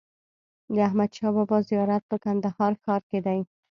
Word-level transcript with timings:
د 0.73 0.75
احمدشاه 0.87 1.31
بابا 1.35 1.57
زيارت 1.69 2.03
په 2.11 2.17
کندهار 2.23 2.73
ښار 2.83 3.01
کي 3.09 3.19
دئ. 3.25 3.39